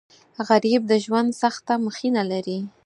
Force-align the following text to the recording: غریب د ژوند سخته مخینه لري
غریب 0.47 0.81
د 0.87 0.93
ژوند 1.03 1.29
سخته 1.41 1.73
مخینه 1.85 2.21
لري 2.31 2.59